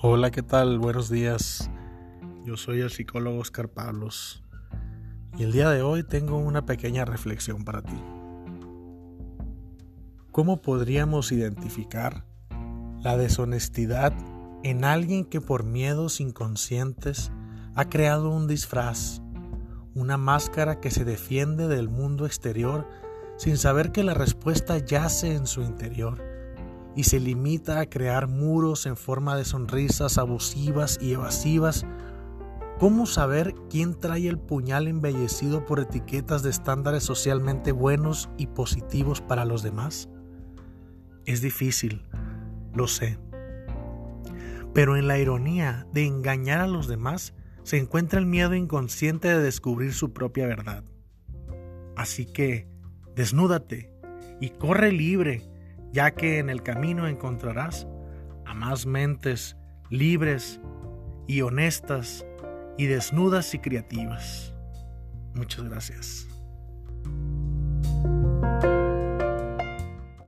Hola, 0.00 0.30
¿qué 0.30 0.44
tal? 0.44 0.78
Buenos 0.78 1.10
días. 1.10 1.68
Yo 2.44 2.56
soy 2.56 2.82
el 2.82 2.90
psicólogo 2.90 3.40
Oscar 3.40 3.68
Pablos 3.68 4.44
y 5.36 5.42
el 5.42 5.50
día 5.50 5.70
de 5.70 5.82
hoy 5.82 6.04
tengo 6.04 6.38
una 6.38 6.64
pequeña 6.64 7.04
reflexión 7.04 7.64
para 7.64 7.82
ti. 7.82 8.00
¿Cómo 10.30 10.62
podríamos 10.62 11.32
identificar 11.32 12.24
la 13.00 13.16
deshonestidad 13.16 14.12
en 14.62 14.84
alguien 14.84 15.24
que 15.24 15.40
por 15.40 15.64
miedos 15.64 16.20
inconscientes 16.20 17.32
ha 17.74 17.88
creado 17.88 18.30
un 18.30 18.46
disfraz, 18.46 19.20
una 19.96 20.16
máscara 20.16 20.78
que 20.78 20.92
se 20.92 21.04
defiende 21.04 21.66
del 21.66 21.88
mundo 21.88 22.24
exterior 22.24 22.88
sin 23.36 23.56
saber 23.56 23.90
que 23.90 24.04
la 24.04 24.14
respuesta 24.14 24.78
yace 24.78 25.34
en 25.34 25.48
su 25.48 25.62
interior? 25.62 26.27
Y 26.98 27.04
se 27.04 27.20
limita 27.20 27.78
a 27.78 27.86
crear 27.88 28.26
muros 28.26 28.84
en 28.84 28.96
forma 28.96 29.36
de 29.36 29.44
sonrisas 29.44 30.18
abusivas 30.18 30.98
y 31.00 31.12
evasivas, 31.12 31.86
¿cómo 32.80 33.06
saber 33.06 33.54
quién 33.70 33.94
trae 33.94 34.26
el 34.26 34.36
puñal 34.36 34.88
embellecido 34.88 35.64
por 35.64 35.78
etiquetas 35.78 36.42
de 36.42 36.50
estándares 36.50 37.04
socialmente 37.04 37.70
buenos 37.70 38.28
y 38.36 38.48
positivos 38.48 39.20
para 39.20 39.44
los 39.44 39.62
demás? 39.62 40.08
Es 41.24 41.40
difícil, 41.40 42.02
lo 42.74 42.88
sé. 42.88 43.16
Pero 44.74 44.96
en 44.96 45.06
la 45.06 45.20
ironía 45.20 45.86
de 45.92 46.04
engañar 46.04 46.58
a 46.58 46.66
los 46.66 46.88
demás 46.88 47.32
se 47.62 47.76
encuentra 47.76 48.18
el 48.18 48.26
miedo 48.26 48.56
inconsciente 48.56 49.28
de 49.28 49.40
descubrir 49.40 49.94
su 49.94 50.12
propia 50.12 50.48
verdad. 50.48 50.82
Así 51.94 52.26
que, 52.26 52.66
desnúdate 53.14 53.94
y 54.40 54.48
corre 54.50 54.90
libre 54.90 55.48
ya 55.92 56.10
que 56.12 56.38
en 56.38 56.50
el 56.50 56.62
camino 56.62 57.06
encontrarás 57.06 57.86
a 58.44 58.54
más 58.54 58.86
mentes 58.86 59.56
libres 59.90 60.60
y 61.26 61.42
honestas 61.42 62.24
y 62.76 62.86
desnudas 62.86 63.54
y 63.54 63.58
creativas. 63.58 64.54
Muchas 65.34 65.64
gracias. 65.64 66.37